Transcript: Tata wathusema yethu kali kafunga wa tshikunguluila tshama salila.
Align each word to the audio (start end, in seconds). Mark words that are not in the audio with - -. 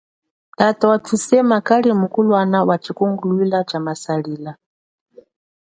Tata 0.57 0.85
wathusema 0.91 1.55
yethu 1.55 1.65
kali 1.67 1.89
kafunga 1.89 2.61
wa 2.69 2.77
tshikunguluila 2.77 3.59
tshama 3.67 3.93
salila. 4.03 4.53